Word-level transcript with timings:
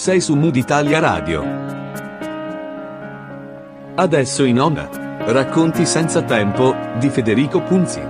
Sei 0.00 0.20
su 0.22 0.34
Mood 0.34 0.56
Italia 0.56 0.98
Radio. 0.98 1.44
Adesso 3.96 4.44
in 4.44 4.58
onda. 4.58 4.88
Racconti 5.26 5.84
senza 5.84 6.22
tempo 6.22 6.74
di 6.98 7.10
Federico 7.10 7.60
Punzi. 7.60 8.00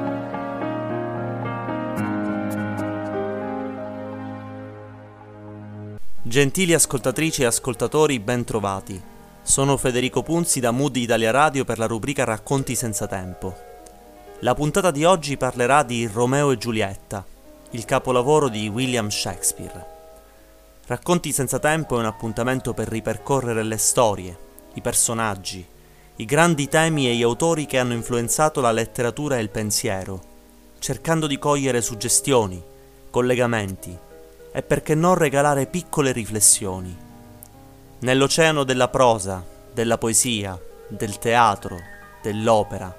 Gentili 6.23 6.75
ascoltatrici 6.75 7.43
e 7.43 7.47
ascoltatori, 7.47 8.21
ben 8.21 8.45
trovati. 8.45 9.03
Sono 9.43 9.77
Federico 9.77 10.23
Punzi 10.23 10.61
da 10.61 10.71
Mood 10.71 10.95
Italia 10.95 11.33
Radio 11.33 11.65
per 11.65 11.79
la 11.79 11.87
rubrica 11.87 12.23
Racconti 12.23 12.77
senza 12.77 13.09
tempo. 13.09 13.57
La 14.41 14.55
puntata 14.55 14.93
di 14.93 15.05
oggi 15.05 15.37
parlerà 15.37 15.83
di 15.83 16.07
Romeo 16.07 16.53
e 16.53 16.57
Giulietta, 16.57 17.25
il 17.73 17.85
capolavoro 17.85 18.49
di 18.49 18.69
William 18.69 19.09
Shakespeare. 19.11 19.87
Racconti 20.87 21.31
senza 21.31 21.61
tempo 21.61 21.97
è 21.97 22.01
un 22.01 22.07
appuntamento 22.07 22.75
per 22.75 22.89
ripercorrere 22.89 23.63
le 23.63 23.77
storie, 23.77 24.37
i 24.75 24.81
personaggi, 24.81 25.65
i 26.17 26.25
grandi 26.25 26.67
temi 26.67 27.09
e 27.09 27.15
gli 27.15 27.23
autori 27.23 27.67
che 27.67 27.79
hanno 27.79 27.93
influenzato 27.93 28.61
la 28.61 28.73
letteratura 28.73 29.37
e 29.37 29.43
il 29.43 29.51
pensiero, 29.51 30.21
cercando 30.81 31.29
di 31.29 31.39
cogliere 31.39 31.81
suggestioni, 31.81 32.61
collegamenti 33.09 33.97
e 34.53 34.63
perché 34.63 34.97
non 34.97 35.15
regalare 35.15 35.67
piccole 35.67 36.11
riflessioni. 36.11 36.97
Nell'oceano 38.01 38.65
della 38.65 38.89
prosa, 38.89 39.45
della 39.73 39.97
poesia, 39.97 40.61
del 40.89 41.19
teatro, 41.19 41.79
dell'opera, 42.21 42.93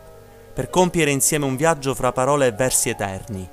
per 0.53 0.69
compiere 0.69 1.11
insieme 1.11 1.43
un 1.43 1.57
viaggio 1.57 1.93
fra 1.93 2.13
parole 2.13 2.47
e 2.47 2.51
versi 2.53 2.87
eterni, 2.87 3.49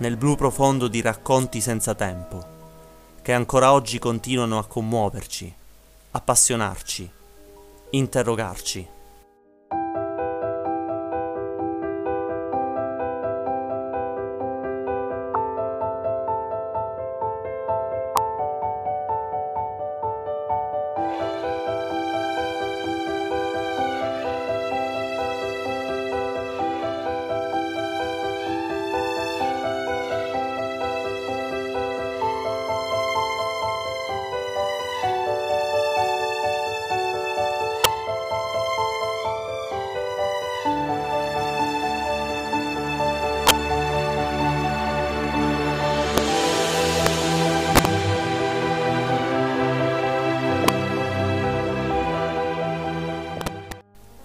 nel 0.00 0.16
blu 0.16 0.34
profondo 0.34 0.88
di 0.88 1.00
racconti 1.00 1.60
senza 1.60 1.94
tempo, 1.94 2.44
che 3.22 3.32
ancora 3.32 3.72
oggi 3.72 3.98
continuano 3.98 4.58
a 4.58 4.66
commuoverci, 4.66 5.54
appassionarci, 6.12 7.10
interrogarci. 7.90 8.88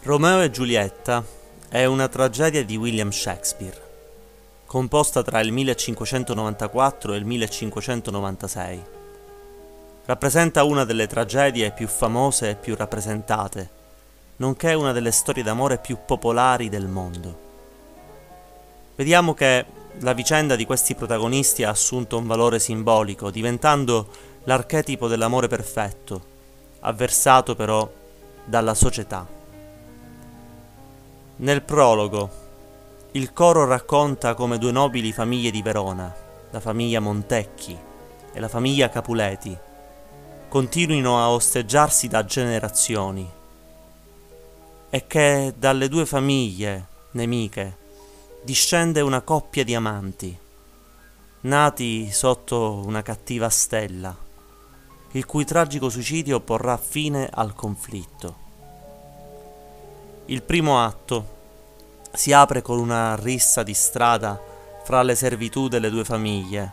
Romeo 0.06 0.42
e 0.42 0.52
Giulietta 0.52 1.25
è 1.67 1.84
una 1.86 2.08
tragedia 2.08 2.64
di 2.64 2.78
William 2.78 3.09
Shakespeare, 3.09 3.81
composta 4.67 5.23
tra 5.23 5.39
il 5.39 5.52
1594 5.52 7.14
e 7.14 7.17
il 7.17 7.25
1596. 7.25 8.84
Rappresenta 10.06 10.64
una 10.64 10.86
delle 10.86 11.08
tragedie 11.08 11.72
più 11.72 11.88
famose 11.88 12.52
e 12.52 12.56
più 12.56 12.75
rappresentate, 12.75 13.70
nonché 14.36 14.75
una 14.75 14.92
delle 14.92 15.09
storie 15.09 15.41
d'amore 15.41 15.80
più 15.80 15.97
popolari 16.06 16.69
del 16.69 16.85
mondo. 16.85 17.40
Vediamo 18.96 19.34
che 19.34 19.66
la 20.01 20.13
vicenda 20.13 20.56
di 20.56 20.68
questi 20.68 20.94
protagonisti 20.94 21.63
ha 21.63 21.72
assunto 21.72 22.19
un 22.19 22.28
valore 22.28 22.59
simbolico, 22.59 23.31
diventando 23.31 24.07
l'archetipo 24.44 25.07
dell'amore 25.07 25.47
perfetto, 25.47 26.24
avversato 26.81 27.56
però 27.56 27.91
dalla 28.46 28.75
società. 28.75 29.34
Nel 31.38 31.63
prologo, 31.63 32.29
il 33.12 33.34
coro 33.34 33.66
racconta 33.66 34.35
come 34.35 34.57
due 34.57 34.72
nobili 34.72 35.12
famiglie 35.12 35.51
di 35.51 35.62
Verona, 35.62 36.16
la 36.50 36.62
famiglia 36.62 37.01
Montecchi 37.01 37.78
e 38.31 38.40
la 38.40 38.47
famiglia 38.47 38.88
Capuleti, 38.88 39.57
continuino 40.47 41.19
a 41.19 41.29
osteggiarsi 41.31 42.07
da 42.07 42.24
generazioni 42.24 43.29
e 44.90 45.07
che 45.07 45.53
dalle 45.57 45.90
due 45.90 46.06
famiglie 46.06 46.88
nemiche 47.12 47.78
discende 48.41 49.01
una 49.01 49.19
coppia 49.19 49.66
di 49.66 49.75
amanti, 49.75 50.40
nati 51.41 52.09
sotto 52.13 52.81
una 52.85 53.01
cattiva 53.01 53.50
stella, 53.50 54.16
il 55.12 55.25
cui 55.25 55.44
tragico 55.44 55.90
suicidio 55.90 56.40
porrà 56.40 56.78
fine 56.78 57.28
al 57.29 57.53
conflitto. 57.53 58.44
Il 60.28 60.41
primo 60.41 60.81
atto 60.84 61.34
si 62.12 62.34
apre 62.34 62.63
con 62.63 62.80
una 62.80 63.16
rissa 63.16 63.62
di 63.62 63.75
strada 63.75 64.41
fra 64.84 65.03
le 65.03 65.13
servitù 65.13 65.68
delle 65.68 65.91
due 65.91 66.03
famiglie, 66.03 66.72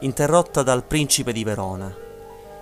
interrotta 0.00 0.62
dal 0.62 0.84
principe 0.84 1.32
di 1.32 1.42
Verona, 1.42 1.90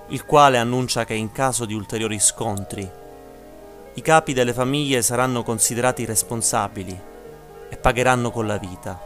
il 0.08 0.24
quale 0.24 0.58
annuncia 0.58 1.04
che 1.04 1.14
in 1.14 1.32
caso 1.32 1.64
di 1.64 1.74
ulteriori 1.74 2.20
scontri 2.20 2.88
i 3.94 4.02
capi 4.02 4.32
delle 4.32 4.52
famiglie 4.52 5.02
saranno 5.02 5.42
considerati 5.42 6.04
responsabili 6.04 7.00
e 7.68 7.76
pagheranno 7.76 8.30
con 8.30 8.46
la 8.46 8.56
vita. 8.56 9.00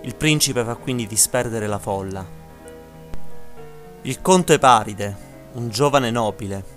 Il 0.00 0.14
principe 0.14 0.64
fa 0.64 0.76
quindi 0.76 1.06
disperdere 1.06 1.66
la 1.66 1.78
folla. 1.78 2.24
Il 4.00 4.22
conte 4.22 4.58
Paride, 4.58 5.16
un 5.52 5.68
giovane 5.68 6.10
nobile, 6.10 6.75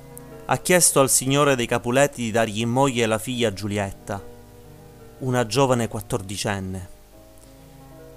ha 0.51 0.57
chiesto 0.57 0.99
al 0.99 1.11
signore 1.11 1.55
dei 1.55 1.67
Capuleti 1.67 2.23
di 2.23 2.31
dargli 2.31 2.61
in 2.61 2.69
moglie 2.69 3.05
la 3.05 3.19
figlia 3.19 3.53
Giulietta, 3.53 4.19
una 5.19 5.45
giovane 5.45 5.87
quattordicenne. 5.87 6.89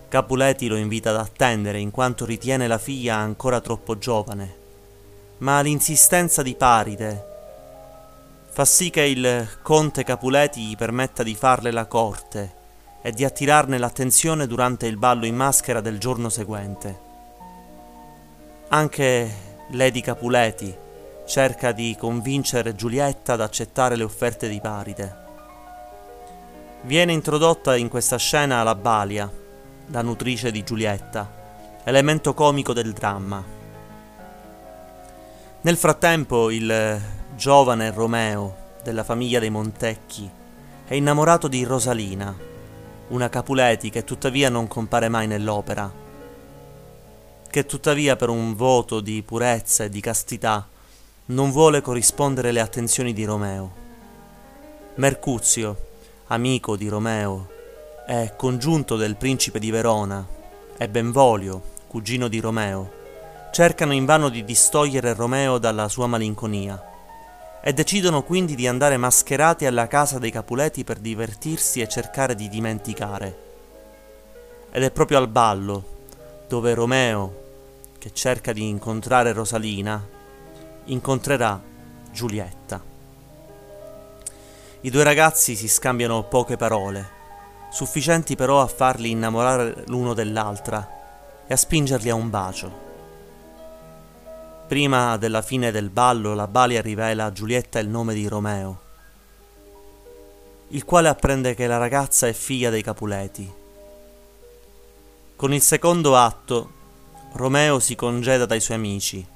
Capuleti 0.08 0.66
lo 0.66 0.76
invita 0.76 1.10
ad 1.10 1.16
attendere 1.16 1.78
in 1.78 1.90
quanto 1.90 2.24
ritiene 2.24 2.66
la 2.66 2.78
figlia 2.78 3.16
ancora 3.16 3.60
troppo 3.60 3.98
giovane, 3.98 4.56
ma 5.38 5.60
l'insistenza 5.60 6.40
di 6.40 6.54
Paride 6.54 7.26
fa 8.48 8.64
sì 8.64 8.88
che 8.88 9.02
il 9.02 9.46
conte 9.60 10.02
Capuleti 10.02 10.62
gli 10.62 10.76
permetta 10.76 11.22
di 11.22 11.34
farle 11.34 11.70
la 11.70 11.84
corte 11.84 12.54
e 13.02 13.12
di 13.12 13.26
attirarne 13.26 13.76
l'attenzione 13.76 14.46
durante 14.46 14.86
il 14.86 14.96
ballo 14.96 15.26
in 15.26 15.36
maschera 15.36 15.82
del 15.82 15.98
giorno 15.98 16.30
seguente. 16.30 16.98
Anche 18.68 19.34
Lady 19.72 20.00
Capuleti 20.00 20.80
cerca 21.32 21.72
di 21.72 21.96
convincere 21.98 22.74
Giulietta 22.74 23.32
ad 23.32 23.40
accettare 23.40 23.96
le 23.96 24.02
offerte 24.02 24.50
di 24.50 24.60
Paride. 24.60 25.16
Viene 26.82 27.14
introdotta 27.14 27.74
in 27.74 27.88
questa 27.88 28.18
scena 28.18 28.62
la 28.62 28.74
Balia, 28.74 29.32
la 29.86 30.02
nutrice 30.02 30.50
di 30.50 30.62
Giulietta, 30.62 31.80
elemento 31.84 32.34
comico 32.34 32.74
del 32.74 32.92
dramma. 32.92 33.42
Nel 35.62 35.76
frattempo 35.78 36.50
il 36.50 37.00
giovane 37.34 37.90
Romeo, 37.92 38.56
della 38.82 39.02
famiglia 39.02 39.38
dei 39.38 39.48
Montecchi, 39.48 40.30
è 40.84 40.92
innamorato 40.92 41.48
di 41.48 41.64
Rosalina, 41.64 42.36
una 43.08 43.30
Capuleti 43.30 43.88
che 43.88 44.04
tuttavia 44.04 44.50
non 44.50 44.68
compare 44.68 45.08
mai 45.08 45.26
nell'opera, 45.26 45.90
che 47.48 47.64
tuttavia 47.64 48.16
per 48.16 48.28
un 48.28 48.54
voto 48.54 49.00
di 49.00 49.22
purezza 49.22 49.84
e 49.84 49.88
di 49.88 50.02
castità 50.02 50.66
non 51.26 51.52
vuole 51.52 51.80
corrispondere 51.80 52.48
alle 52.48 52.60
attenzioni 52.60 53.12
di 53.12 53.24
Romeo. 53.24 53.70
Mercuzio, 54.96 55.76
amico 56.26 56.76
di 56.76 56.88
Romeo, 56.88 57.48
è 58.04 58.34
congiunto 58.36 58.96
del 58.96 59.14
principe 59.14 59.60
di 59.60 59.70
Verona, 59.70 60.26
e 60.76 60.88
Benvolio, 60.88 61.62
cugino 61.86 62.26
di 62.26 62.40
Romeo, 62.40 63.00
cercano 63.52 63.92
invano 63.92 64.30
di 64.30 64.44
distogliere 64.44 65.14
Romeo 65.14 65.58
dalla 65.58 65.88
sua 65.88 66.08
malinconia 66.08 66.90
e 67.62 67.72
decidono 67.72 68.24
quindi 68.24 68.56
di 68.56 68.66
andare 68.66 68.96
mascherati 68.96 69.66
alla 69.66 69.86
casa 69.86 70.18
dei 70.18 70.32
Capuleti 70.32 70.82
per 70.82 70.98
divertirsi 70.98 71.80
e 71.80 71.88
cercare 71.88 72.34
di 72.34 72.48
dimenticare. 72.48 73.50
Ed 74.72 74.82
è 74.82 74.90
proprio 74.90 75.18
al 75.18 75.28
ballo, 75.28 75.84
dove 76.48 76.74
Romeo, 76.74 77.40
che 77.98 78.12
cerca 78.12 78.52
di 78.52 78.68
incontrare 78.68 79.32
Rosalina, 79.32 80.20
incontrerà 80.84 81.60
Giulietta. 82.10 82.82
I 84.80 84.90
due 84.90 85.04
ragazzi 85.04 85.54
si 85.54 85.68
scambiano 85.68 86.24
poche 86.24 86.56
parole, 86.56 87.20
sufficienti 87.70 88.34
però 88.34 88.60
a 88.60 88.66
farli 88.66 89.10
innamorare 89.10 89.84
l'uno 89.86 90.12
dell'altra 90.12 91.44
e 91.46 91.52
a 91.54 91.56
spingerli 91.56 92.10
a 92.10 92.14
un 92.14 92.30
bacio. 92.30 92.80
Prima 94.66 95.16
della 95.18 95.42
fine 95.42 95.70
del 95.70 95.90
ballo 95.90 96.34
la 96.34 96.48
balia 96.48 96.80
rivela 96.80 97.26
a 97.26 97.32
Giulietta 97.32 97.78
il 97.78 97.88
nome 97.88 98.14
di 98.14 98.26
Romeo, 98.26 98.80
il 100.68 100.84
quale 100.84 101.08
apprende 101.08 101.54
che 101.54 101.66
la 101.66 101.76
ragazza 101.76 102.26
è 102.26 102.32
figlia 102.32 102.70
dei 102.70 102.82
Capuleti. 102.82 103.52
Con 105.36 105.52
il 105.52 105.62
secondo 105.62 106.16
atto, 106.16 106.80
Romeo 107.34 107.78
si 107.78 107.94
congeda 107.94 108.46
dai 108.46 108.60
suoi 108.60 108.76
amici 108.76 109.31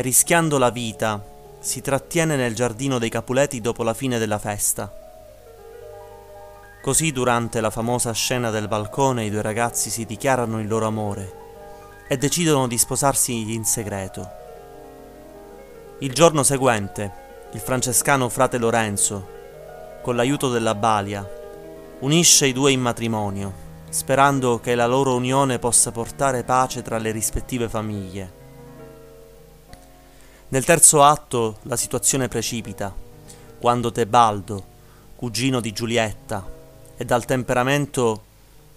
rischiando 0.00 0.58
la 0.58 0.70
vita 0.70 1.22
si 1.60 1.80
trattiene 1.80 2.36
nel 2.36 2.54
giardino 2.54 2.98
dei 2.98 3.08
Capuleti 3.08 3.60
dopo 3.60 3.82
la 3.82 3.94
fine 3.94 4.18
della 4.18 4.38
festa. 4.38 4.92
Così 6.80 7.10
durante 7.10 7.60
la 7.60 7.70
famosa 7.70 8.12
scena 8.12 8.50
del 8.50 8.68
balcone 8.68 9.24
i 9.24 9.30
due 9.30 9.42
ragazzi 9.42 9.90
si 9.90 10.06
dichiarano 10.06 10.60
il 10.60 10.68
loro 10.68 10.86
amore 10.86 11.46
e 12.08 12.16
decidono 12.16 12.68
di 12.68 12.78
sposarsi 12.78 13.52
in 13.52 13.64
segreto. 13.64 14.30
Il 15.98 16.12
giorno 16.12 16.44
seguente, 16.44 17.12
il 17.52 17.60
francescano 17.60 18.28
frate 18.28 18.56
Lorenzo, 18.56 19.26
con 20.00 20.14
l'aiuto 20.14 20.48
della 20.48 20.76
Balia, 20.76 21.28
unisce 22.00 22.46
i 22.46 22.52
due 22.52 22.70
in 22.70 22.80
matrimonio, 22.80 23.52
sperando 23.90 24.60
che 24.60 24.76
la 24.76 24.86
loro 24.86 25.16
unione 25.16 25.58
possa 25.58 25.90
portare 25.90 26.44
pace 26.44 26.82
tra 26.82 26.98
le 26.98 27.10
rispettive 27.10 27.68
famiglie. 27.68 28.37
Nel 30.50 30.64
terzo 30.64 31.02
atto 31.02 31.58
la 31.64 31.76
situazione 31.76 32.28
precipita, 32.28 32.94
quando 33.60 33.92
Tebaldo, 33.92 34.64
cugino 35.14 35.60
di 35.60 35.72
Giulietta 35.72 36.42
e 36.96 37.04
dal 37.04 37.26
temperamento 37.26 38.22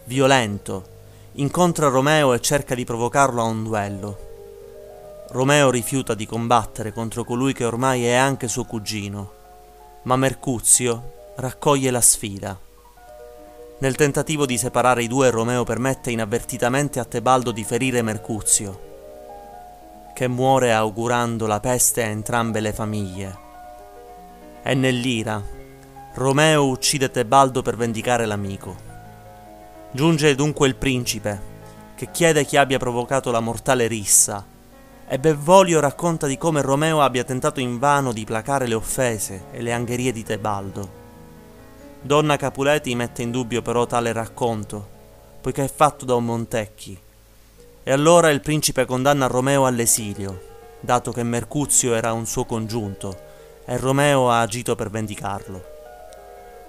violento, 0.04 0.90
incontra 1.34 1.88
Romeo 1.88 2.34
e 2.34 2.42
cerca 2.42 2.76
di 2.76 2.84
provocarlo 2.84 3.42
a 3.42 3.46
un 3.46 3.64
duello. 3.64 4.18
Romeo 5.30 5.70
rifiuta 5.70 6.14
di 6.14 6.26
combattere 6.26 6.92
contro 6.92 7.24
colui 7.24 7.54
che 7.54 7.64
ormai 7.64 8.06
è 8.06 8.16
anche 8.16 8.50
suo 8.50 8.66
cugino, 8.66 9.32
ma 10.04 10.18
Mercuzio 10.18 11.14
raccoglie 11.38 11.90
la 11.90 12.02
sfida. 12.02 12.60
Nel 13.78 13.96
tentativo 13.96 14.46
di 14.46 14.58
separare 14.58 15.04
i 15.04 15.08
due 15.08 15.30
Romeo 15.30 15.64
permette 15.64 16.12
inavvertitamente 16.12 17.00
a 17.00 17.06
Tebaldo 17.06 17.52
di 17.52 17.64
ferire 17.64 18.02
Mercuzio, 18.02 18.91
che 20.14 20.28
muore 20.28 20.74
augurando 20.74 21.48
la 21.48 21.60
peste 21.60 22.04
a 22.04 22.08
entrambe 22.08 22.60
le 22.60 22.74
famiglie. 22.74 23.38
E 24.64 24.74
nell'ira, 24.74 25.42
Romeo 26.14 26.68
uccide 26.68 27.10
Tebaldo 27.10 27.62
per 27.62 27.78
vendicare 27.78 28.26
l'amico. 28.26 28.76
Giunge 29.92 30.36
dunque 30.36 30.68
il 30.68 30.76
principe, 30.76 31.42
che 31.96 32.10
chiede 32.12 32.46
chi 32.46 32.58
abbia 32.58 32.80
provocato 32.80 33.32
la 33.32 33.40
mortale 33.40 33.88
rissa 33.88 34.46
e 35.08 35.20
Benvolio 35.20 35.82
racconta 35.82 36.26
di 36.26 36.38
come 36.38 36.62
Romeo 36.62 37.02
abbia 37.02 37.26
tentato 37.26 37.60
invano 37.60 38.14
di 38.14 38.24
placare 38.24 38.66
le 38.66 38.76
offese 38.76 39.44
e 39.52 39.62
le 39.62 39.74
angherie 39.74 40.14
di 40.14 40.24
Tebaldo. 40.24 41.00
Donna 42.02 42.38
Capuleti 42.38 42.96
mette 42.96 43.22
in 43.22 43.30
dubbio 43.30 43.62
però 43.62 43.86
tale 43.86 44.14
racconto, 44.14 44.88
poiché 45.42 45.66
è 45.66 45.70
fatto 45.70 46.06
da 46.06 46.16
un 46.16 46.24
Montecchi. 46.24 46.98
E 47.84 47.92
allora 47.92 48.30
il 48.30 48.42
principe 48.42 48.86
condanna 48.86 49.28
Romeo 49.28 49.66
all'esilio, 49.66 50.42
dato 50.80 51.12
che 51.12 51.24
Mercuzio 51.24 51.94
era 51.94 52.14
un 52.14 52.26
suo 52.26 52.46
congiunto 52.46 53.30
e 53.66 53.78
Romeo 53.78 54.30
ha 54.30 54.42
agito 54.42 54.76
per 54.76 54.90
vendicarlo. 54.90 55.64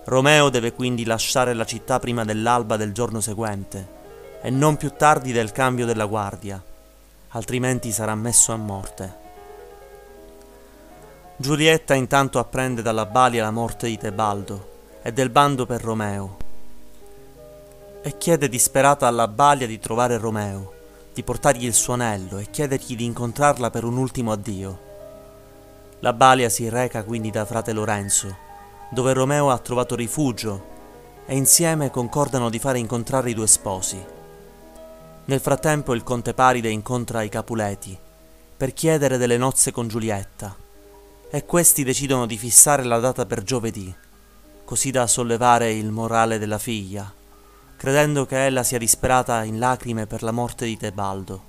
Romeo 0.04 0.48
deve 0.48 0.72
quindi 0.72 1.04
lasciare 1.04 1.54
la 1.54 1.64
città 1.64 1.98
prima 1.98 2.24
dell'alba 2.24 2.76
del 2.76 2.92
giorno 2.92 3.20
seguente 3.20 4.00
e 4.42 4.50
non 4.50 4.76
più 4.76 4.90
tardi 4.96 5.32
del 5.32 5.52
cambio 5.52 5.86
della 5.86 6.06
guardia 6.06 6.62
altrimenti 7.32 7.92
sarà 7.92 8.14
messo 8.14 8.52
a 8.52 8.56
morte. 8.56 9.20
Giulietta 11.36 11.94
intanto 11.94 12.38
apprende 12.38 12.82
dalla 12.82 13.06
Balia 13.06 13.42
la 13.42 13.50
morte 13.50 13.86
di 13.86 13.96
Tebaldo 13.96 14.70
e 15.02 15.12
del 15.12 15.30
bando 15.30 15.66
per 15.66 15.82
Romeo 15.82 16.36
e 18.02 18.18
chiede 18.18 18.48
disperata 18.48 19.06
alla 19.06 19.28
Balia 19.28 19.66
di 19.66 19.78
trovare 19.78 20.18
Romeo, 20.18 20.72
di 21.12 21.22
portargli 21.22 21.64
il 21.64 21.74
suo 21.74 21.92
anello 21.92 22.38
e 22.38 22.50
chiedergli 22.50 22.96
di 22.96 23.04
incontrarla 23.04 23.70
per 23.70 23.84
un 23.84 23.96
ultimo 23.96 24.32
addio. 24.32 24.90
La 26.00 26.12
Balia 26.12 26.48
si 26.48 26.68
reca 26.68 27.04
quindi 27.04 27.30
da 27.30 27.44
frate 27.44 27.72
Lorenzo, 27.72 28.36
dove 28.90 29.12
Romeo 29.12 29.50
ha 29.50 29.58
trovato 29.58 29.94
rifugio 29.94 30.70
e 31.26 31.36
insieme 31.36 31.90
concordano 31.90 32.50
di 32.50 32.58
fare 32.58 32.78
incontrare 32.78 33.30
i 33.30 33.34
due 33.34 33.46
sposi. 33.46 34.04
Nel 35.24 35.40
frattempo 35.40 35.94
il 35.94 36.02
conte 36.02 36.34
Paride 36.34 36.68
incontra 36.68 37.22
i 37.22 37.28
Capuleti 37.28 37.96
per 38.56 38.72
chiedere 38.72 39.18
delle 39.18 39.36
nozze 39.36 39.70
con 39.70 39.88
Giulietta 39.88 40.56
e 41.30 41.46
questi 41.46 41.84
decidono 41.84 42.26
di 42.26 42.36
fissare 42.36 42.84
la 42.84 42.98
data 42.98 43.24
per 43.24 43.42
giovedì, 43.42 43.94
così 44.64 44.90
da 44.90 45.06
sollevare 45.06 45.72
il 45.72 45.90
morale 45.90 46.38
della 46.38 46.58
figlia, 46.58 47.12
credendo 47.82 48.26
che 48.26 48.46
ella 48.46 48.62
sia 48.62 48.78
disperata 48.78 49.42
in 49.42 49.58
lacrime 49.58 50.06
per 50.06 50.22
la 50.22 50.30
morte 50.30 50.66
di 50.66 50.76
Tebaldo. 50.76 51.42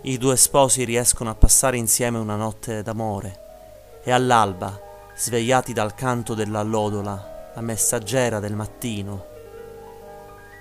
I 0.00 0.16
due 0.16 0.38
sposi 0.38 0.84
riescono 0.84 1.28
a 1.28 1.34
passare 1.34 1.76
insieme 1.76 2.16
una 2.16 2.34
notte 2.34 2.82
d'amore 2.82 4.00
e 4.02 4.10
all'alba, 4.10 4.80
svegliati 5.14 5.74
dal 5.74 5.94
canto 5.94 6.32
dell'allodola, 6.32 7.50
la 7.54 7.60
messaggera 7.60 8.40
del 8.40 8.54
mattino, 8.54 9.26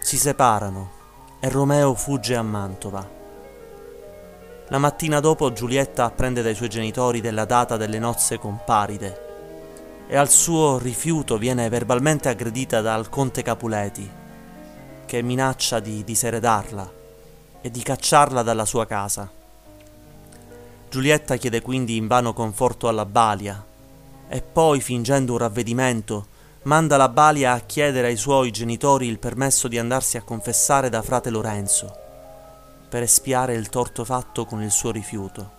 si 0.02 0.18
separano 0.18 0.92
e 1.40 1.48
Romeo 1.48 1.94
fugge 1.94 2.36
a 2.36 2.42
Mantova. 2.42 3.10
La 4.68 4.78
mattina 4.78 5.22
dopo 5.22 5.54
Giulietta 5.54 6.04
apprende 6.04 6.42
dai 6.42 6.56
suoi 6.56 6.68
genitori 6.68 7.22
della 7.22 7.46
data 7.46 7.78
delle 7.78 8.00
nozze 8.00 8.38
con 8.38 8.60
Paride 8.66 10.08
e 10.10 10.18
al 10.18 10.30
suo 10.30 10.78
rifiuto 10.78 11.38
viene 11.38 11.70
verbalmente 11.70 12.28
aggredita 12.28 12.82
dal 12.82 13.08
conte 13.08 13.42
Capuleti, 13.42 14.24
che 15.06 15.22
minaccia 15.22 15.80
di 15.80 16.04
diseredarla 16.04 16.92
e 17.62 17.72
di 17.72 17.82
cacciarla 17.82 18.42
dalla 18.42 18.66
sua 18.66 18.86
casa. 18.86 19.30
Giulietta 20.90 21.36
chiede 21.36 21.62
quindi 21.62 21.96
invano 21.96 22.34
conforto 22.34 22.88
alla 22.88 23.06
Balia 23.06 23.64
e 24.28 24.42
poi, 24.42 24.82
fingendo 24.82 25.34
un 25.34 25.40
ravvedimento, 25.40 26.28
manda 26.64 26.98
la 26.98 27.10
Balia 27.10 27.54
a 27.54 27.60
chiedere 27.60 28.08
ai 28.08 28.18
suoi 28.18 28.52
genitori 28.52 29.08
il 29.08 29.20
permesso 29.20 29.68
di 29.68 29.78
andarsi 29.78 30.18
a 30.18 30.24
confessare 30.24 30.90
da 30.90 31.02
frate 31.02 31.30
Lorenzo, 31.30 31.94
per 32.90 33.04
espiare 33.04 33.54
il 33.54 33.70
torto 33.70 34.04
fatto 34.04 34.46
con 34.46 34.62
il 34.62 34.72
suo 34.72 34.92
rifiuto. 34.92 35.52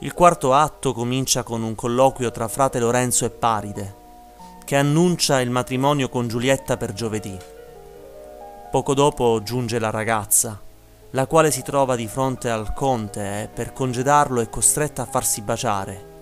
Il 0.00 0.12
quarto 0.12 0.52
atto 0.52 0.92
comincia 0.92 1.42
con 1.42 1.62
un 1.62 1.74
colloquio 1.74 2.30
tra 2.30 2.48
frate 2.48 2.78
Lorenzo 2.78 3.24
e 3.24 3.30
Paride, 3.30 4.02
che 4.64 4.76
annuncia 4.76 5.42
il 5.42 5.50
matrimonio 5.50 6.08
con 6.08 6.26
Giulietta 6.26 6.78
per 6.78 6.94
giovedì. 6.94 7.36
Poco 8.70 8.94
dopo 8.94 9.42
giunge 9.42 9.78
la 9.78 9.90
ragazza, 9.90 10.58
la 11.10 11.26
quale 11.26 11.50
si 11.50 11.62
trova 11.62 11.96
di 11.96 12.08
fronte 12.08 12.48
al 12.48 12.72
conte 12.72 13.42
e 13.42 13.48
per 13.48 13.74
congedarlo 13.74 14.40
è 14.40 14.48
costretta 14.48 15.02
a 15.02 15.06
farsi 15.06 15.42
baciare. 15.42 16.12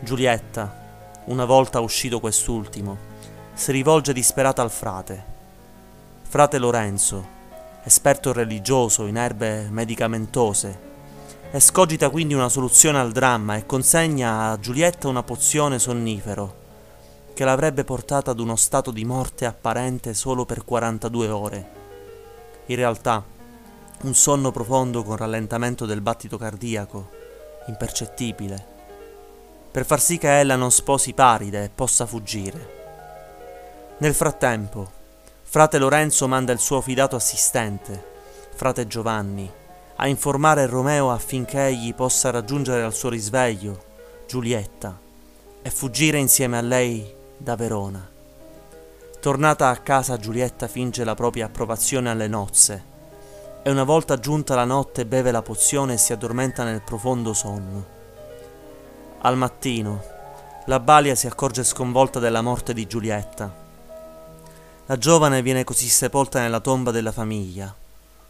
Giulietta, 0.00 1.20
una 1.26 1.44
volta 1.44 1.80
uscito 1.80 2.18
quest'ultimo, 2.18 2.96
si 3.52 3.72
rivolge 3.72 4.14
disperata 4.14 4.62
al 4.62 4.70
frate. 4.70 5.36
Frate 6.22 6.58
Lorenzo, 6.58 7.36
esperto 7.84 8.32
religioso 8.32 9.04
in 9.04 9.16
erbe 9.16 9.68
medicamentose, 9.70 10.86
escogita 11.50 12.08
quindi 12.08 12.32
una 12.32 12.48
soluzione 12.48 12.98
al 12.98 13.12
dramma 13.12 13.56
e 13.56 13.66
consegna 13.66 14.48
a 14.48 14.58
Giulietta 14.58 15.08
una 15.08 15.22
pozione 15.22 15.78
sonnifero 15.78 16.66
che 17.38 17.44
l'avrebbe 17.44 17.84
portata 17.84 18.32
ad 18.32 18.40
uno 18.40 18.56
stato 18.56 18.90
di 18.90 19.04
morte 19.04 19.46
apparente 19.46 20.12
solo 20.12 20.44
per 20.44 20.64
42 20.64 21.28
ore. 21.28 21.70
In 22.66 22.74
realtà, 22.74 23.22
un 24.00 24.12
sonno 24.12 24.50
profondo 24.50 25.04
con 25.04 25.16
rallentamento 25.16 25.86
del 25.86 26.00
battito 26.00 26.36
cardiaco, 26.36 27.10
impercettibile, 27.68 28.66
per 29.70 29.86
far 29.86 30.00
sì 30.00 30.18
che 30.18 30.40
ella 30.40 30.56
non 30.56 30.72
sposi 30.72 31.12
Paride 31.12 31.62
e 31.62 31.70
possa 31.72 32.06
fuggire. 32.06 32.74
Nel 33.98 34.14
frattempo, 34.14 34.90
frate 35.42 35.78
Lorenzo 35.78 36.26
manda 36.26 36.50
il 36.50 36.58
suo 36.58 36.80
fidato 36.80 37.14
assistente, 37.14 38.04
frate 38.52 38.88
Giovanni, 38.88 39.48
a 39.94 40.08
informare 40.08 40.66
Romeo 40.66 41.12
affinché 41.12 41.66
egli 41.66 41.94
possa 41.94 42.30
raggiungere 42.30 42.82
al 42.82 42.94
suo 42.94 43.10
risveglio 43.10 43.84
Giulietta 44.26 44.98
e 45.62 45.70
fuggire 45.70 46.18
insieme 46.18 46.58
a 46.58 46.62
lei 46.62 47.14
da 47.38 47.56
Verona. 47.56 48.06
Tornata 49.20 49.68
a 49.68 49.76
casa 49.78 50.16
Giulietta 50.18 50.68
finge 50.68 51.04
la 51.04 51.14
propria 51.14 51.46
approvazione 51.46 52.10
alle 52.10 52.28
nozze 52.28 52.96
e 53.62 53.70
una 53.70 53.84
volta 53.84 54.18
giunta 54.18 54.54
la 54.54 54.64
notte 54.64 55.06
beve 55.06 55.30
la 55.30 55.42
pozione 55.42 55.94
e 55.94 55.98
si 55.98 56.12
addormenta 56.12 56.64
nel 56.64 56.82
profondo 56.82 57.32
sonno. 57.32 57.96
Al 59.20 59.36
mattino, 59.36 60.02
la 60.66 60.80
Balia 60.80 61.14
si 61.14 61.26
accorge 61.26 61.64
sconvolta 61.64 62.18
della 62.18 62.42
morte 62.42 62.72
di 62.72 62.86
Giulietta. 62.86 63.52
La 64.86 64.96
giovane 64.96 65.42
viene 65.42 65.64
così 65.64 65.88
sepolta 65.88 66.40
nella 66.40 66.60
tomba 66.60 66.90
della 66.90 67.12
famiglia, 67.12 67.74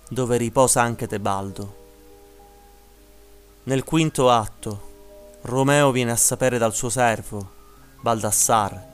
dove 0.09 0.37
riposa 0.37 0.81
anche 0.83 1.07
Tebaldo. 1.07 1.77
Nel 3.65 3.85
quinto 3.85 4.31
atto, 4.31 4.87
Romeo 5.43 5.91
viene 5.91 6.13
a 6.13 6.17
sapere 6.17 6.59
dal 6.59 6.75
suo 6.75 6.89
servo, 6.89 7.51
Baldassar, 8.01 8.87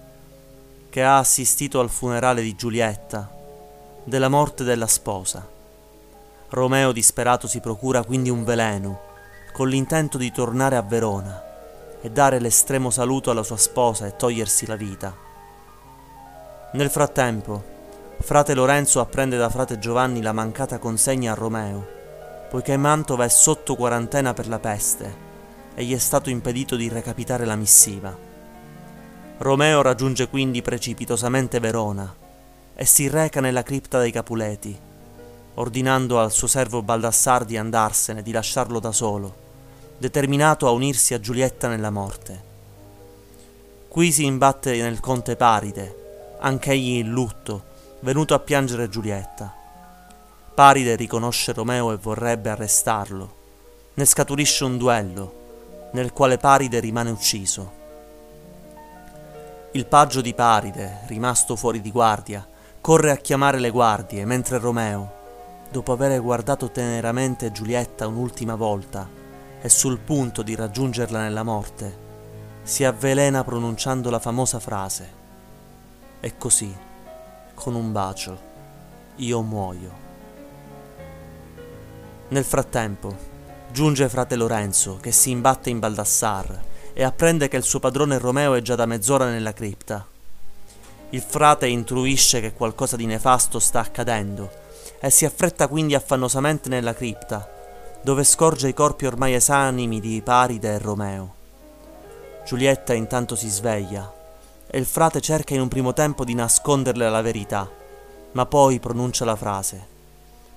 che 0.94 1.02
ha 1.02 1.18
assistito 1.18 1.80
al 1.80 1.90
funerale 1.90 2.40
di 2.40 2.54
Giulietta, 2.54 3.28
della 4.04 4.28
morte 4.28 4.62
della 4.62 4.86
sposa. 4.86 5.44
Romeo 6.50 6.92
disperato 6.92 7.48
si 7.48 7.58
procura 7.58 8.04
quindi 8.04 8.30
un 8.30 8.44
veleno, 8.44 9.00
con 9.52 9.68
l'intento 9.68 10.18
di 10.18 10.30
tornare 10.30 10.76
a 10.76 10.82
Verona 10.82 11.42
e 12.00 12.12
dare 12.12 12.38
l'estremo 12.38 12.90
saluto 12.90 13.32
alla 13.32 13.42
sua 13.42 13.56
sposa 13.56 14.06
e 14.06 14.14
togliersi 14.14 14.66
la 14.66 14.76
vita. 14.76 15.12
Nel 16.74 16.90
frattempo, 16.90 17.64
frate 18.20 18.54
Lorenzo 18.54 19.00
apprende 19.00 19.36
da 19.36 19.50
frate 19.50 19.80
Giovanni 19.80 20.22
la 20.22 20.32
mancata 20.32 20.78
consegna 20.78 21.32
a 21.32 21.34
Romeo, 21.34 21.84
poiché 22.48 22.76
Mantova 22.76 23.24
è 23.24 23.28
sotto 23.28 23.74
quarantena 23.74 24.32
per 24.32 24.46
la 24.46 24.60
peste 24.60 25.12
e 25.74 25.82
gli 25.82 25.92
è 25.92 25.98
stato 25.98 26.30
impedito 26.30 26.76
di 26.76 26.88
recapitare 26.88 27.44
la 27.44 27.56
missiva. 27.56 28.23
Romeo 29.38 29.82
raggiunge 29.82 30.28
quindi 30.28 30.62
precipitosamente 30.62 31.60
Verona 31.60 32.14
e 32.74 32.84
si 32.84 33.08
reca 33.08 33.40
nella 33.40 33.62
cripta 33.62 33.98
dei 33.98 34.10
Capuleti, 34.10 34.78
ordinando 35.54 36.20
al 36.20 36.32
suo 36.32 36.46
servo 36.46 36.82
Baldassar 36.82 37.44
di 37.44 37.56
andarsene, 37.56 38.22
di 38.22 38.32
lasciarlo 38.32 38.78
da 38.80 38.92
solo 38.92 39.42
determinato 39.96 40.66
a 40.66 40.70
unirsi 40.70 41.14
a 41.14 41.20
Giulietta 41.20 41.68
nella 41.68 41.90
morte. 41.90 42.52
Qui 43.88 44.10
si 44.10 44.24
imbatte 44.24 44.76
nel 44.82 45.00
conte 45.00 45.36
Paride, 45.36 46.36
anch'egli 46.40 46.98
in 46.98 47.10
lutto, 47.10 47.62
venuto 48.00 48.34
a 48.34 48.40
piangere 48.40 48.88
Giulietta. 48.88 49.54
Paride 50.54 50.96
riconosce 50.96 51.52
Romeo 51.52 51.92
e 51.92 51.96
vorrebbe 51.96 52.50
arrestarlo. 52.50 53.34
Ne 53.94 54.04
scaturisce 54.04 54.64
un 54.64 54.76
duello, 54.76 55.88
nel 55.92 56.12
quale 56.12 56.38
Paride 56.38 56.80
rimane 56.80 57.10
ucciso. 57.10 57.82
Il 59.76 59.86
paggio 59.86 60.20
di 60.20 60.34
Paride, 60.34 61.00
rimasto 61.06 61.56
fuori 61.56 61.80
di 61.80 61.90
guardia, 61.90 62.46
corre 62.80 63.10
a 63.10 63.16
chiamare 63.16 63.58
le 63.58 63.70
guardie, 63.70 64.24
mentre 64.24 64.58
Romeo, 64.58 65.12
dopo 65.68 65.90
aver 65.90 66.22
guardato 66.22 66.70
teneramente 66.70 67.50
Giulietta 67.50 68.06
un'ultima 68.06 68.54
volta, 68.54 69.10
è 69.60 69.66
sul 69.66 69.98
punto 69.98 70.42
di 70.42 70.54
raggiungerla 70.54 71.20
nella 71.20 71.42
morte, 71.42 71.98
si 72.62 72.84
avvelena 72.84 73.42
pronunciando 73.42 74.10
la 74.10 74.20
famosa 74.20 74.60
frase. 74.60 75.12
E 76.20 76.36
così, 76.38 76.72
con 77.54 77.74
un 77.74 77.90
bacio, 77.90 78.38
io 79.16 79.42
muoio. 79.42 79.92
Nel 82.28 82.44
frattempo, 82.44 83.12
giunge 83.72 84.08
frate 84.08 84.36
Lorenzo, 84.36 84.98
che 84.98 85.10
si 85.10 85.30
imbatte 85.30 85.68
in 85.68 85.80
Baldassar 85.80 86.72
e 86.94 87.02
apprende 87.02 87.48
che 87.48 87.56
il 87.56 87.64
suo 87.64 87.80
padrone 87.80 88.18
Romeo 88.18 88.54
è 88.54 88.62
già 88.62 88.76
da 88.76 88.86
mezz'ora 88.86 89.28
nella 89.28 89.52
cripta. 89.52 90.06
Il 91.10 91.20
frate 91.20 91.66
intruisce 91.66 92.40
che 92.40 92.52
qualcosa 92.52 92.96
di 92.96 93.04
nefasto 93.04 93.58
sta 93.58 93.80
accadendo 93.80 94.62
e 95.00 95.10
si 95.10 95.24
affretta 95.24 95.68
quindi 95.68 95.94
affannosamente 95.94 96.68
nella 96.68 96.94
cripta, 96.94 97.50
dove 98.00 98.22
scorge 98.22 98.68
i 98.68 98.74
corpi 98.74 99.06
ormai 99.06 99.34
esanimi 99.34 100.00
di 100.00 100.22
Paride 100.22 100.74
e 100.74 100.78
Romeo. 100.78 101.34
Giulietta 102.46 102.94
intanto 102.94 103.34
si 103.36 103.48
sveglia 103.48 104.12
e 104.66 104.78
il 104.78 104.86
frate 104.86 105.20
cerca 105.20 105.54
in 105.54 105.60
un 105.60 105.68
primo 105.68 105.92
tempo 105.92 106.24
di 106.24 106.34
nasconderle 106.34 107.08
la 107.10 107.22
verità, 107.22 107.68
ma 108.32 108.46
poi 108.46 108.80
pronuncia 108.80 109.24
la 109.24 109.36
frase 109.36 109.92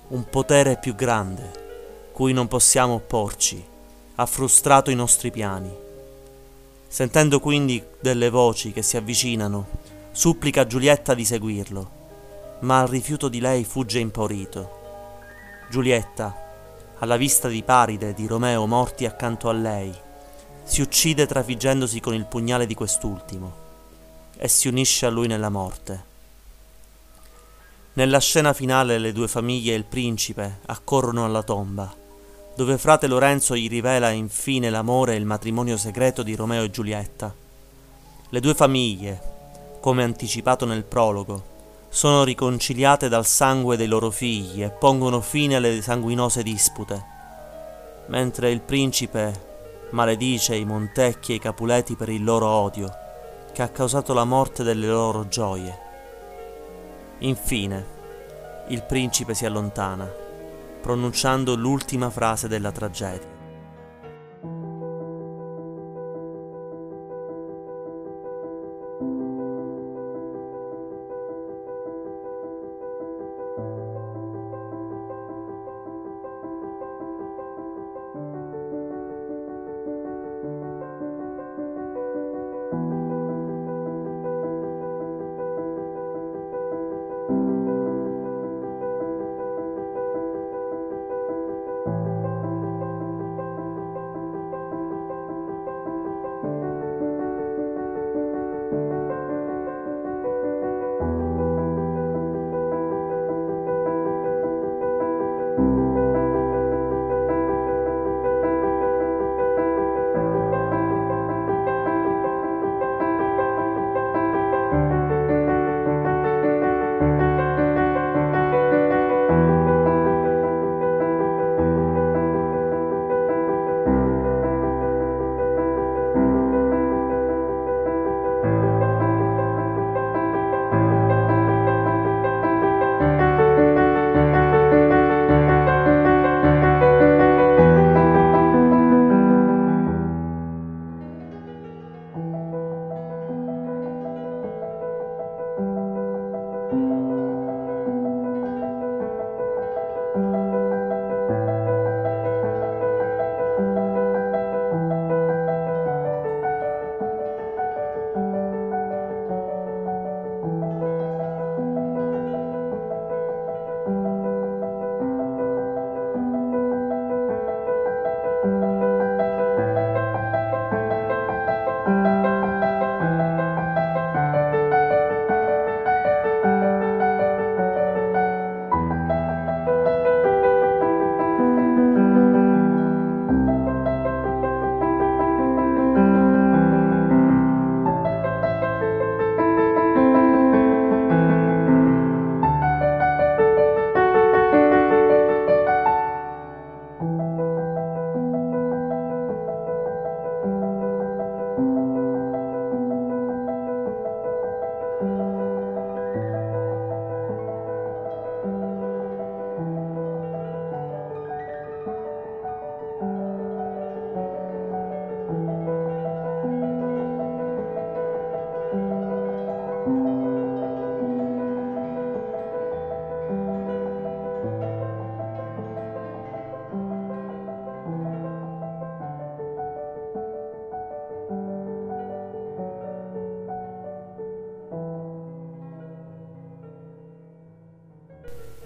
Un 0.08 0.24
potere 0.28 0.76
più 0.76 0.94
grande, 0.94 2.10
cui 2.12 2.32
non 2.32 2.48
possiamo 2.48 2.94
opporci, 2.94 3.64
ha 4.16 4.26
frustrato 4.26 4.90
i 4.90 4.94
nostri 4.94 5.30
piani. 5.30 5.87
Sentendo 6.88 7.38
quindi 7.38 7.84
delle 8.00 8.30
voci 8.30 8.72
che 8.72 8.82
si 8.82 8.96
avvicinano, 8.96 9.66
supplica 10.10 10.66
Giulietta 10.66 11.12
di 11.12 11.24
seguirlo, 11.24 11.90
ma 12.60 12.80
al 12.80 12.88
rifiuto 12.88 13.28
di 13.28 13.40
lei 13.40 13.64
fugge 13.64 13.98
impaurito. 13.98 14.76
Giulietta, 15.70 16.34
alla 16.98 17.18
vista 17.18 17.46
di 17.46 17.62
Paride 17.62 18.08
e 18.08 18.14
di 18.14 18.26
Romeo 18.26 18.66
morti 18.66 19.04
accanto 19.04 19.50
a 19.50 19.52
lei, 19.52 19.94
si 20.64 20.80
uccide 20.80 21.26
trafiggendosi 21.26 22.00
con 22.00 22.14
il 22.14 22.24
pugnale 22.24 22.66
di 22.66 22.74
quest'ultimo 22.74 23.66
e 24.36 24.48
si 24.48 24.66
unisce 24.66 25.06
a 25.06 25.10
lui 25.10 25.26
nella 25.26 25.50
morte. 25.50 26.04
Nella 27.94 28.18
scena 28.18 28.52
finale 28.52 28.98
le 28.98 29.12
due 29.12 29.28
famiglie 29.28 29.74
e 29.74 29.76
il 29.76 29.84
principe 29.84 30.60
accorrono 30.66 31.24
alla 31.24 31.42
tomba, 31.42 31.92
dove 32.58 32.76
frate 32.76 33.06
Lorenzo 33.06 33.54
gli 33.54 33.68
rivela 33.68 34.10
infine 34.10 34.68
l'amore 34.68 35.12
e 35.12 35.16
il 35.16 35.24
matrimonio 35.24 35.76
segreto 35.76 36.24
di 36.24 36.34
Romeo 36.34 36.64
e 36.64 36.70
Giulietta. 36.70 37.32
Le 38.30 38.40
due 38.40 38.52
famiglie, 38.52 39.76
come 39.78 40.02
anticipato 40.02 40.66
nel 40.66 40.82
prologo, 40.82 41.86
sono 41.88 42.24
riconciliate 42.24 43.08
dal 43.08 43.24
sangue 43.24 43.76
dei 43.76 43.86
loro 43.86 44.10
figli 44.10 44.64
e 44.64 44.70
pongono 44.70 45.20
fine 45.20 45.54
alle 45.54 45.80
sanguinose 45.80 46.42
dispute, 46.42 47.04
mentre 48.06 48.50
il 48.50 48.60
principe 48.60 49.86
maledice 49.90 50.56
i 50.56 50.64
Montecchi 50.64 51.30
e 51.30 51.34
i 51.36 51.38
Capuleti 51.38 51.94
per 51.94 52.08
il 52.08 52.24
loro 52.24 52.48
odio, 52.48 52.92
che 53.52 53.62
ha 53.62 53.68
causato 53.68 54.12
la 54.14 54.24
morte 54.24 54.64
delle 54.64 54.88
loro 54.88 55.28
gioie. 55.28 55.78
Infine, 57.18 57.86
il 58.70 58.82
principe 58.82 59.34
si 59.34 59.46
allontana, 59.46 60.26
pronunciando 60.88 61.54
l'ultima 61.54 62.08
frase 62.08 62.48
della 62.48 62.72
tragedia. 62.72 63.37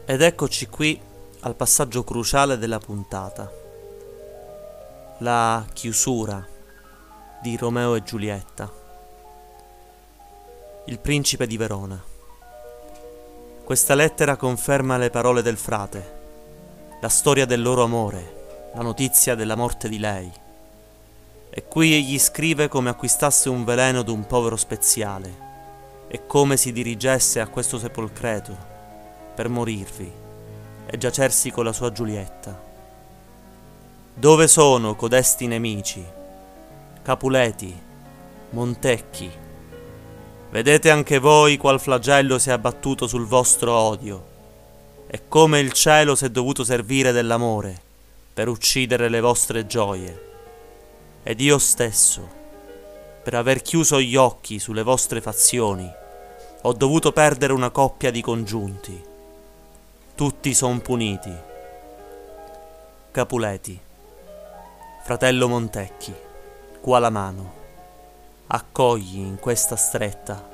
Ed 0.04 0.20
eccoci 0.20 0.66
qui 0.66 1.00
al 1.42 1.54
passaggio 1.54 2.02
cruciale 2.02 2.58
della 2.58 2.80
puntata. 2.80 3.48
La 5.18 5.64
chiusura 5.72 6.44
di 7.40 7.56
Romeo 7.56 7.94
e 7.94 8.02
Giulietta. 8.02 8.68
Il 10.86 10.98
principe 10.98 11.46
di 11.46 11.56
Verona. 11.56 12.02
Questa 13.62 13.94
lettera 13.94 14.34
conferma 14.34 14.96
le 14.96 15.10
parole 15.10 15.40
del 15.40 15.56
frate, 15.56 16.20
la 17.00 17.08
storia 17.08 17.46
del 17.46 17.62
loro 17.62 17.84
amore, 17.84 18.70
la 18.74 18.82
notizia 18.82 19.36
della 19.36 19.54
morte 19.54 19.88
di 19.88 20.00
lei. 20.00 20.30
E 21.48 21.64
qui 21.68 21.94
egli 21.94 22.18
scrive 22.18 22.66
come 22.66 22.90
acquistasse 22.90 23.48
un 23.48 23.62
veleno 23.62 24.02
d'un 24.02 24.26
povero 24.26 24.56
speziale 24.56 25.50
e 26.08 26.26
come 26.26 26.56
si 26.56 26.72
dirigesse 26.72 27.38
a 27.38 27.46
questo 27.46 27.78
sepolcreto 27.78 28.71
per 29.34 29.48
morirvi 29.48 30.12
e 30.86 30.98
giacersi 30.98 31.50
con 31.50 31.64
la 31.64 31.72
sua 31.72 31.90
Giulietta. 31.90 32.70
Dove 34.14 34.46
sono 34.46 34.94
codesti 34.94 35.46
nemici? 35.46 36.04
Capuleti, 37.02 37.74
Montecchi. 38.50 39.30
Vedete 40.50 40.90
anche 40.90 41.18
voi 41.18 41.56
qual 41.56 41.80
flagello 41.80 42.38
si 42.38 42.50
è 42.50 42.52
abbattuto 42.52 43.06
sul 43.06 43.26
vostro 43.26 43.72
odio 43.72 44.30
e 45.06 45.22
come 45.28 45.60
il 45.60 45.72
cielo 45.72 46.14
si 46.14 46.26
è 46.26 46.30
dovuto 46.30 46.62
servire 46.62 47.10
dell'amore 47.12 47.80
per 48.34 48.48
uccidere 48.48 49.08
le 49.08 49.20
vostre 49.20 49.66
gioie. 49.66 50.30
Ed 51.22 51.40
io 51.40 51.58
stesso, 51.58 52.28
per 53.22 53.34
aver 53.34 53.62
chiuso 53.62 53.98
gli 53.98 54.16
occhi 54.16 54.58
sulle 54.58 54.82
vostre 54.82 55.22
fazioni, 55.22 55.90
ho 56.62 56.72
dovuto 56.74 57.12
perdere 57.12 57.54
una 57.54 57.70
coppia 57.70 58.10
di 58.10 58.20
congiunti 58.20 59.10
tutti 60.14 60.52
son 60.52 60.82
puniti. 60.82 61.34
Capuleti. 63.10 63.80
Fratello 65.02 65.48
Montecchi, 65.48 66.14
qua 66.82 66.98
la 66.98 67.08
mano. 67.08 67.60
Accogli 68.48 69.16
in 69.16 69.38
questa 69.40 69.74
stretta 69.74 70.50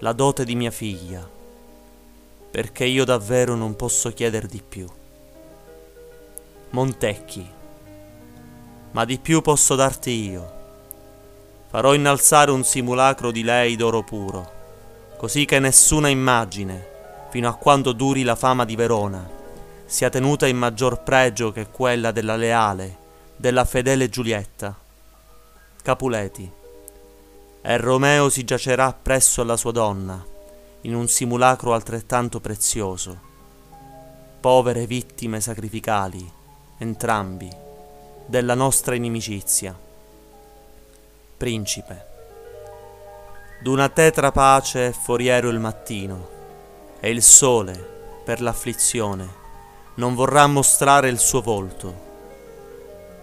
la 0.00 0.12
dote 0.12 0.44
di 0.44 0.56
mia 0.56 0.72
figlia, 0.72 1.26
perché 2.50 2.84
io 2.86 3.04
davvero 3.04 3.54
non 3.54 3.76
posso 3.76 4.12
chieder 4.12 4.46
di 4.46 4.62
più. 4.68 4.86
Montecchi, 6.70 7.48
ma 8.90 9.04
di 9.04 9.18
più 9.18 9.42
posso 9.42 9.76
darti 9.76 10.10
io. 10.10 10.56
Farò 11.68 11.94
innalzare 11.94 12.50
un 12.50 12.64
simulacro 12.64 13.30
di 13.30 13.44
lei 13.44 13.76
d'oro 13.76 14.02
puro, 14.02 14.52
così 15.16 15.44
che 15.44 15.60
nessuna 15.60 16.08
immagine 16.08 16.96
fino 17.30 17.48
a 17.48 17.54
quando 17.54 17.92
duri 17.92 18.22
la 18.22 18.36
fama 18.36 18.64
di 18.64 18.74
Verona, 18.74 19.28
sia 19.84 20.10
tenuta 20.10 20.46
in 20.46 20.56
maggior 20.56 21.02
pregio 21.02 21.52
che 21.52 21.68
quella 21.68 22.10
della 22.10 22.36
leale, 22.36 22.96
della 23.36 23.64
fedele 23.64 24.08
Giulietta. 24.08 24.76
Capuleti. 25.82 26.50
E 27.60 27.76
Romeo 27.76 28.28
si 28.28 28.44
giacerà 28.44 28.92
presso 28.92 29.42
alla 29.42 29.56
sua 29.56 29.72
donna, 29.72 30.24
in 30.82 30.94
un 30.94 31.08
simulacro 31.08 31.74
altrettanto 31.74 32.40
prezioso. 32.40 33.26
Povere 34.40 34.86
vittime 34.86 35.40
sacrificali, 35.40 36.30
entrambi, 36.78 37.50
della 38.26 38.54
nostra 38.54 38.94
inimicizia. 38.94 39.76
Principe. 41.36 42.06
D'una 43.62 43.88
tetra 43.88 44.30
pace 44.30 44.92
foriero 44.92 45.48
il 45.48 45.58
mattino 45.58 46.36
e 47.00 47.10
il 47.10 47.22
sole, 47.22 48.22
per 48.24 48.40
l'afflizione, 48.40 49.26
non 49.94 50.14
vorrà 50.14 50.46
mostrare 50.46 51.08
il 51.08 51.18
suo 51.18 51.40
volto. 51.40 52.06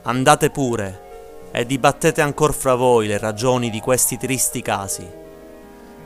Andate 0.04 0.50
pure 0.50 1.50
e 1.52 1.66
dibattete 1.66 2.22
ancor 2.22 2.54
fra 2.54 2.76
voi 2.76 3.08
le 3.08 3.18
ragioni 3.18 3.70
di 3.70 3.80
questi 3.80 4.18
tristi 4.18 4.62
casi. 4.62 5.08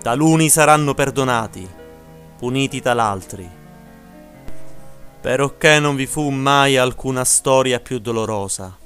Taluni 0.02 0.50
saranno 0.50 0.94
perdonati, 0.94 1.68
puniti 2.38 2.82
tal'altri. 2.82 3.50
Perocché 5.22 5.80
non 5.80 5.96
vi 5.96 6.06
fu 6.06 6.30
mai 6.30 6.78
alcuna 6.78 7.26
storia 7.26 7.80
più 7.80 8.00
dolorosa 8.00 8.78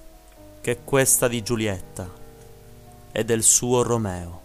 che 0.62 0.80
questa 0.84 1.28
di 1.28 1.44
Giulietta 1.44 2.10
e 3.12 3.24
del 3.26 3.44
suo 3.44 3.84
Romeo. 3.84 4.43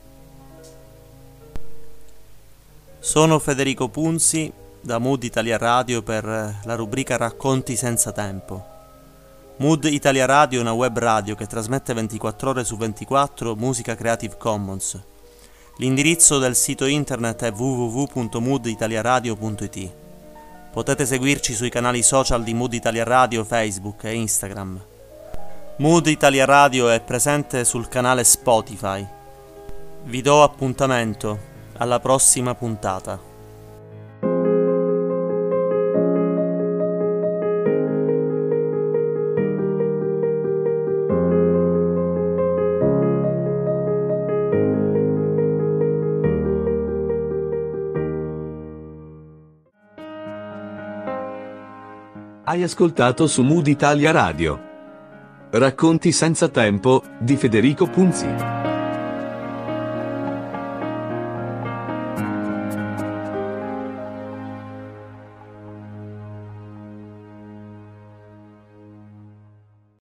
Sono 3.08 3.38
Federico 3.38 3.88
Punzi 3.88 4.52
da 4.82 4.98
Mood 4.98 5.22
Italia 5.22 5.56
Radio 5.56 6.02
per 6.02 6.26
la 6.26 6.74
rubrica 6.74 7.16
Racconti 7.16 7.74
senza 7.74 8.12
tempo. 8.12 8.62
Mood 9.56 9.84
Italia 9.84 10.26
Radio 10.26 10.58
è 10.58 10.60
una 10.60 10.74
web 10.74 10.98
radio 10.98 11.34
che 11.34 11.46
trasmette 11.46 11.94
24 11.94 12.50
ore 12.50 12.64
su 12.64 12.76
24 12.76 13.56
musica 13.56 13.94
Creative 13.94 14.36
Commons. 14.36 15.00
L'indirizzo 15.78 16.38
del 16.38 16.54
sito 16.54 16.84
internet 16.84 17.44
è 17.44 17.50
www.mooditaliaradio.it. 17.50 19.90
Potete 20.70 21.06
seguirci 21.06 21.54
sui 21.54 21.70
canali 21.70 22.02
social 22.02 22.44
di 22.44 22.52
Mood 22.52 22.74
Italia 22.74 23.04
Radio, 23.04 23.42
Facebook 23.42 24.04
e 24.04 24.12
Instagram. 24.12 24.84
Mood 25.76 26.06
Italia 26.08 26.44
Radio 26.44 26.90
è 26.90 27.00
presente 27.00 27.64
sul 27.64 27.88
canale 27.88 28.22
Spotify. 28.22 29.02
Vi 30.04 30.20
do 30.20 30.42
appuntamento 30.42 31.47
alla 31.78 32.00
prossima 32.00 32.54
puntata. 32.54 33.28
Hai 52.44 52.62
ascoltato 52.62 53.26
su 53.26 53.42
Mood 53.42 53.66
Italia 53.66 54.10
Radio. 54.10 54.58
Racconti 55.50 56.12
senza 56.12 56.48
tempo 56.48 57.02
di 57.18 57.36
Federico 57.36 57.86
Punzi. 57.86 58.57